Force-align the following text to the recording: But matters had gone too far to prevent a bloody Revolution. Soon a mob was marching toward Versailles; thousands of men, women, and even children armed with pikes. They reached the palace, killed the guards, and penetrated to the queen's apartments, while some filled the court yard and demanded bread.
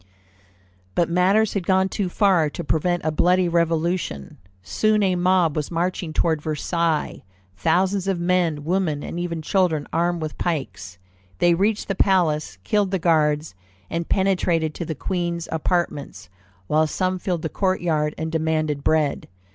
But 0.95 1.11
matters 1.11 1.53
had 1.53 1.67
gone 1.67 1.87
too 1.87 2.09
far 2.09 2.49
to 2.49 2.63
prevent 2.63 3.05
a 3.05 3.11
bloody 3.11 3.47
Revolution. 3.47 4.39
Soon 4.63 5.03
a 5.03 5.15
mob 5.15 5.55
was 5.55 5.69
marching 5.69 6.11
toward 6.11 6.41
Versailles; 6.41 7.21
thousands 7.55 8.07
of 8.07 8.19
men, 8.19 8.63
women, 8.63 9.03
and 9.03 9.19
even 9.19 9.43
children 9.43 9.85
armed 9.93 10.19
with 10.19 10.39
pikes. 10.39 10.97
They 11.37 11.53
reached 11.53 11.87
the 11.87 11.93
palace, 11.93 12.57
killed 12.63 12.89
the 12.89 12.97
guards, 12.97 13.53
and 13.91 14.09
penetrated 14.09 14.73
to 14.73 14.85
the 14.85 14.95
queen's 14.95 15.47
apartments, 15.51 16.29
while 16.65 16.87
some 16.87 17.19
filled 17.19 17.43
the 17.43 17.47
court 17.49 17.79
yard 17.79 18.15
and 18.17 18.31
demanded 18.31 18.83
bread. 18.83 19.27